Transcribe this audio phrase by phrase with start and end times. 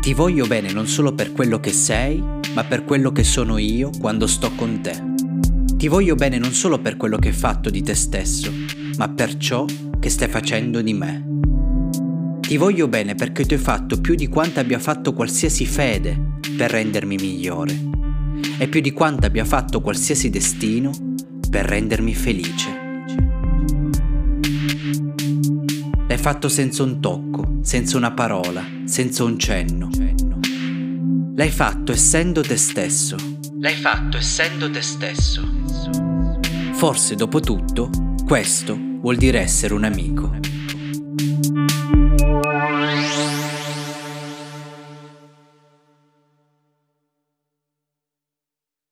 [0.00, 3.90] Ti voglio bene non solo per quello che sei, ma per quello che sono io
[4.00, 4.98] quando sto con te.
[5.76, 8.50] Ti voglio bene non solo per quello che hai fatto di te stesso,
[8.96, 9.66] ma per ciò
[10.00, 11.40] che stai facendo di me.
[12.40, 16.18] Ti voglio bene perché ti ho fatto più di quanto abbia fatto qualsiasi fede
[16.56, 17.78] per rendermi migliore
[18.58, 20.92] e più di quanto abbia fatto qualsiasi destino
[21.50, 22.79] per rendermi felice.
[26.20, 29.88] Fatto senza un tocco, senza una parola, senza un cenno.
[31.34, 33.16] L'hai fatto essendo te stesso.
[33.58, 35.42] L'hai fatto essendo te stesso.
[36.72, 37.88] Forse dopo tutto,
[38.26, 40.36] questo vuol dire essere un amico.